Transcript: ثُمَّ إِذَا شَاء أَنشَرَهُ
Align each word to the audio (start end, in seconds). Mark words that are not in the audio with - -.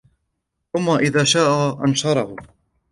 ثُمَّ 0.73 0.89
إِذَا 0.89 1.23
شَاء 1.23 1.85
أَنشَرَهُ 1.85 2.35